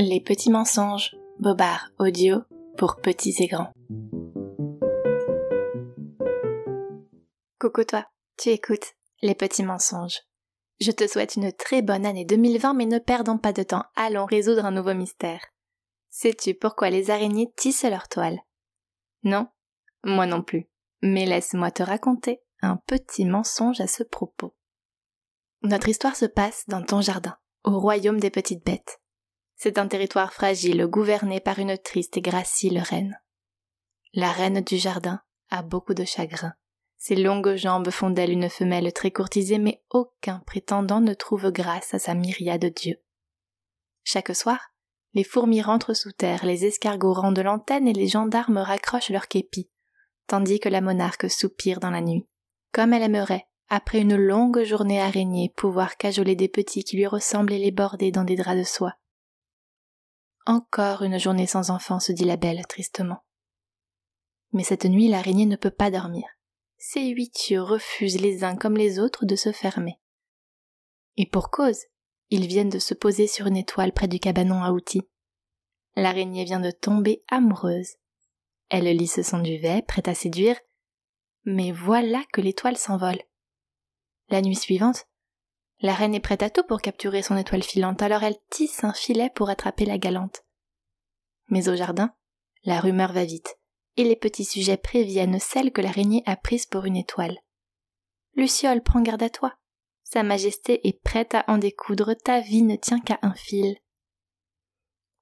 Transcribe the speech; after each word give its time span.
Les 0.00 0.20
petits 0.20 0.50
mensonges, 0.50 1.16
Bobard 1.40 1.90
audio 1.98 2.42
pour 2.76 3.00
petits 3.00 3.34
et 3.40 3.48
grands. 3.48 3.72
Coucou 7.58 7.82
toi, 7.82 8.06
tu 8.36 8.50
écoutes 8.50 8.94
Les 9.22 9.34
petits 9.34 9.64
mensonges. 9.64 10.20
Je 10.80 10.92
te 10.92 11.08
souhaite 11.08 11.34
une 11.34 11.50
très 11.50 11.82
bonne 11.82 12.06
année 12.06 12.24
2020 12.24 12.74
mais 12.74 12.86
ne 12.86 13.00
perdons 13.00 13.38
pas 13.38 13.52
de 13.52 13.64
temps, 13.64 13.82
allons 13.96 14.24
résoudre 14.24 14.64
un 14.64 14.70
nouveau 14.70 14.94
mystère. 14.94 15.44
Sais-tu 16.10 16.54
pourquoi 16.54 16.90
les 16.90 17.10
araignées 17.10 17.52
tissent 17.56 17.82
leur 17.82 18.06
toile 18.06 18.38
Non 19.24 19.48
Moi 20.04 20.26
non 20.26 20.42
plus. 20.42 20.68
Mais 21.02 21.26
laisse-moi 21.26 21.72
te 21.72 21.82
raconter 21.82 22.40
un 22.62 22.76
petit 22.86 23.24
mensonge 23.24 23.80
à 23.80 23.88
ce 23.88 24.04
propos. 24.04 24.54
Notre 25.62 25.88
histoire 25.88 26.14
se 26.14 26.26
passe 26.26 26.62
dans 26.68 26.84
ton 26.84 27.00
jardin, 27.00 27.36
au 27.64 27.80
royaume 27.80 28.20
des 28.20 28.30
petites 28.30 28.64
bêtes. 28.64 29.00
C'est 29.60 29.76
un 29.76 29.88
territoire 29.88 30.32
fragile 30.32 30.86
gouverné 30.86 31.40
par 31.40 31.58
une 31.58 31.76
triste 31.76 32.16
et 32.16 32.20
gracile 32.20 32.78
reine. 32.78 33.20
La 34.14 34.30
reine 34.30 34.60
du 34.60 34.76
jardin 34.78 35.20
a 35.50 35.62
beaucoup 35.62 35.94
de 35.94 36.04
chagrin. 36.04 36.54
Ses 36.96 37.16
longues 37.16 37.56
jambes 37.56 37.90
font 37.90 38.10
d'elle 38.10 38.30
une 38.30 38.50
femelle 38.50 38.92
très 38.92 39.10
courtisée, 39.10 39.58
mais 39.58 39.82
aucun 39.90 40.44
prétendant 40.46 41.00
ne 41.00 41.12
trouve 41.12 41.50
grâce 41.50 41.92
à 41.92 41.98
sa 41.98 42.14
myriade 42.14 42.66
d'yeux. 42.66 43.02
Chaque 44.04 44.34
soir, 44.34 44.70
les 45.14 45.24
fourmis 45.24 45.62
rentrent 45.62 45.94
sous 45.94 46.12
terre, 46.12 46.44
les 46.44 46.64
escargots 46.64 47.14
rendent 47.14 47.40
l'antenne 47.40 47.88
et 47.88 47.92
les 47.92 48.06
gendarmes 48.06 48.58
raccrochent 48.58 49.10
leurs 49.10 49.26
képis, 49.26 49.70
tandis 50.28 50.60
que 50.60 50.68
la 50.68 50.80
monarque 50.80 51.28
soupire 51.28 51.80
dans 51.80 51.90
la 51.90 52.00
nuit, 52.00 52.28
comme 52.70 52.92
elle 52.92 53.02
aimerait, 53.02 53.48
après 53.68 53.98
une 53.98 54.16
longue 54.16 54.62
journée 54.62 55.00
araignée, 55.00 55.52
pouvoir 55.56 55.96
cajoler 55.96 56.36
des 56.36 56.48
petits 56.48 56.84
qui 56.84 56.96
lui 56.96 57.08
ressemblent 57.08 57.52
et 57.52 57.58
les 57.58 57.72
border 57.72 58.12
dans 58.12 58.24
des 58.24 58.36
draps 58.36 58.58
de 58.58 58.64
soie. 58.64 58.94
Encore 60.48 61.02
une 61.02 61.18
journée 61.18 61.46
sans 61.46 61.68
enfant, 61.68 62.00
se 62.00 62.10
dit 62.10 62.24
la 62.24 62.38
belle 62.38 62.66
tristement. 62.66 63.22
Mais 64.52 64.62
cette 64.62 64.86
nuit, 64.86 65.06
l'araignée 65.06 65.44
ne 65.44 65.56
peut 65.56 65.70
pas 65.70 65.90
dormir. 65.90 66.24
Ses 66.78 67.06
huit 67.08 67.50
yeux 67.50 67.60
refusent 67.60 68.18
les 68.18 68.44
uns 68.44 68.56
comme 68.56 68.78
les 68.78 68.98
autres 68.98 69.26
de 69.26 69.36
se 69.36 69.52
fermer. 69.52 70.00
Et 71.18 71.26
pour 71.26 71.50
cause, 71.50 71.80
ils 72.30 72.46
viennent 72.46 72.70
de 72.70 72.78
se 72.78 72.94
poser 72.94 73.26
sur 73.26 73.46
une 73.46 73.58
étoile 73.58 73.92
près 73.92 74.08
du 74.08 74.20
cabanon 74.20 74.62
à 74.62 74.70
outils. 74.70 75.06
L'araignée 75.96 76.44
vient 76.44 76.60
de 76.60 76.70
tomber 76.70 77.22
amoureuse. 77.28 77.96
Elle 78.70 78.84
lisse 78.96 79.20
son 79.20 79.40
duvet, 79.40 79.82
prête 79.82 80.08
à 80.08 80.14
séduire, 80.14 80.58
mais 81.44 81.72
voilà 81.72 82.22
que 82.32 82.40
l'étoile 82.40 82.78
s'envole. 82.78 83.20
La 84.30 84.40
nuit 84.40 84.56
suivante, 84.56 85.07
la 85.80 85.94
reine 85.94 86.14
est 86.14 86.20
prête 86.20 86.42
à 86.42 86.50
tout 86.50 86.64
pour 86.64 86.80
capturer 86.80 87.22
son 87.22 87.36
étoile 87.36 87.62
filante, 87.62 88.02
alors 88.02 88.22
elle 88.22 88.38
tisse 88.50 88.82
un 88.84 88.92
filet 88.92 89.30
pour 89.34 89.48
attraper 89.48 89.84
la 89.84 89.98
galante. 89.98 90.44
Mais 91.48 91.68
au 91.68 91.76
jardin, 91.76 92.12
la 92.64 92.80
rumeur 92.80 93.12
va 93.12 93.24
vite, 93.24 93.58
et 93.96 94.04
les 94.04 94.16
petits 94.16 94.44
sujets 94.44 94.76
préviennent 94.76 95.38
celle 95.38 95.72
que 95.72 95.80
l'araignée 95.80 96.22
a 96.26 96.36
prise 96.36 96.66
pour 96.66 96.84
une 96.84 96.96
étoile. 96.96 97.38
Luciole, 98.34 98.82
prends 98.82 99.00
garde 99.02 99.22
à 99.22 99.30
toi. 99.30 99.54
Sa 100.02 100.22
Majesté 100.22 100.86
est 100.88 101.00
prête 101.02 101.34
à 101.34 101.44
en 101.48 101.58
découdre, 101.58 102.14
ta 102.14 102.40
vie 102.40 102.62
ne 102.62 102.76
tient 102.76 103.00
qu'à 103.00 103.18
un 103.22 103.34
fil. 103.34 103.76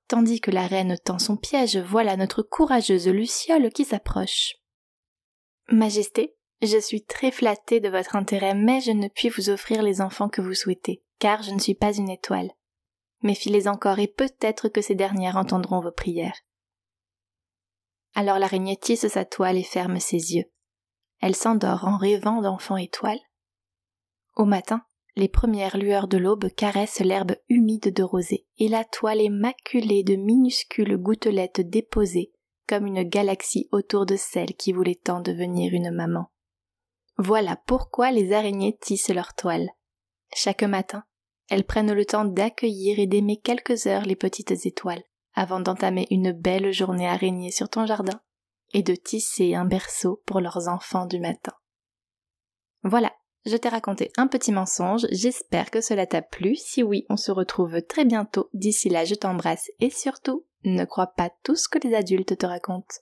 Tandis 0.09 0.41
que 0.41 0.53
la 0.53 0.67
reine 0.67 0.97
tend 1.05 1.19
son 1.19 1.37
piège, 1.37 1.77
voilà 1.77 2.17
notre 2.17 2.43
courageuse 2.43 3.09
Luciole 3.09 3.71
qui 3.71 3.85
s'approche. 3.85 4.55
Majesté, 5.69 6.36
je 6.63 6.79
suis 6.79 7.05
très 7.05 7.31
flattée 7.31 7.81
de 7.81 7.89
votre 7.89 8.17
intérêt, 8.17 8.55
mais 8.55 8.81
je 8.81 8.93
ne 8.93 9.09
puis 9.09 9.29
vous 9.29 9.51
offrir 9.51 9.83
les 9.83 10.01
enfants 10.01 10.29
que 10.29 10.41
vous 10.41 10.55
souhaitez, 10.55 11.03
car 11.19 11.43
je 11.43 11.53
ne 11.53 11.59
suis 11.59 11.75
pas 11.75 11.93
une 11.95 12.11
étoile. 12.11 12.51
Méfiez-les 13.23 13.69
encore 13.69 13.99
et 13.99 14.07
peut-être 14.07 14.69
que 14.69 14.81
ces 14.81 14.95
dernières 14.95 15.37
entendront 15.37 15.81
vos 15.81 15.93
prières. 15.93 16.39
Alors 18.15 18.39
l'araignée 18.39 18.77
tisse 18.77 19.07
sa 19.09 19.25
toile 19.25 19.59
et 19.59 19.63
ferme 19.63 20.01
ses 20.01 20.35
yeux. 20.35 20.45
Elle 21.21 21.37
s'endort 21.37 21.85
en 21.85 21.97
rêvant 21.97 22.41
d'enfants 22.41 22.77
étoiles. 22.77 23.21
Au 24.37 24.45
matin, 24.45 24.83
les 25.17 25.29
premières 25.29 25.79
lueurs 25.79 26.09
de 26.09 26.19
l'aube 26.19 26.49
caressent 26.51 27.01
l'herbe 27.01 27.37
humide 27.49 27.93
de 27.93 28.03
rosée, 28.03 28.47
et 28.59 28.69
la 28.69 28.85
toile 28.85 29.21
est 29.23 29.31
maculée 29.31 30.03
de 30.03 30.15
minuscules 30.17 30.97
gouttelettes 30.99 31.61
déposées 31.61 32.33
comme 32.69 32.87
une 32.87 33.03
galaxie 33.03 33.69
autour 33.73 34.07
de 34.07 34.17
celle 34.17 34.55
qui 34.55 34.73
voulait 34.73 34.99
tant 35.03 35.21
devenir 35.21 35.73
une 35.73 35.91
maman. 35.91 36.31
Voilà 37.19 37.57
pourquoi 37.67 38.11
les 38.11 38.33
araignées 38.33 38.77
tissent 38.77 39.09
leur 39.09 39.35
toile. 39.35 39.71
Chaque 40.35 40.63
matin, 40.63 41.05
elles 41.49 41.65
prennent 41.65 41.93
le 41.93 42.05
temps 42.05 42.25
d'accueillir 42.25 42.99
et 42.99 43.07
d'aimer 43.07 43.39
quelques 43.39 43.87
heures 43.87 44.05
les 44.05 44.17
petites 44.17 44.67
étoiles, 44.67 45.03
avant 45.35 45.61
d'entamer 45.61 46.07
une 46.11 46.33
belle 46.33 46.73
journée 46.73 47.09
araignée 47.09 47.51
sur 47.51 47.69
ton 47.69 47.87
jardin, 47.87 48.21
et 48.73 48.83
de 48.83 48.95
tisser 48.95 49.55
un 49.55 49.65
berceau 49.65 50.23
pour 50.27 50.41
leurs 50.41 50.69
enfants 50.69 51.07
du 51.07 51.21
matin. 51.21 51.53
Voilà, 52.83 53.13
je 53.47 53.57
t'ai 53.57 53.69
raconté 53.69 54.11
un 54.17 54.27
petit 54.27 54.53
mensonge, 54.53 55.07
j'espère 55.13 55.71
que 55.71 55.81
cela 55.81 56.07
t'a 56.07 56.21
plu, 56.21 56.57
si 56.57 56.83
oui, 56.83 57.07
on 57.09 57.17
se 57.17 57.31
retrouve 57.31 57.81
très 57.83 58.05
bientôt, 58.05 58.51
d'ici 58.53 58.89
là 58.89 59.05
je 59.05 59.15
t'embrasse, 59.15 59.71
et 59.79 59.91
surtout, 59.91 60.45
ne 60.65 60.85
crois 60.85 61.07
pas 61.07 61.31
tout 61.45 61.55
ce 61.55 61.69
que 61.69 61.79
les 61.79 61.95
adultes 61.95 62.37
te 62.37 62.47
racontent. 62.47 62.97